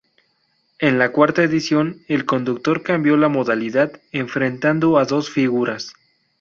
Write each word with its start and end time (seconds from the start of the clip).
En 0.79 0.97
la 0.97 1.11
cuarta 1.11 1.43
edición 1.43 2.01
el 2.07 2.25
conductor 2.25 2.81
cambió 2.81 3.17
la 3.17 3.29
modalidad, 3.29 4.01
enfrentando 4.11 4.97
a 4.97 5.05
dos 5.05 5.29
figuras. 5.29 5.93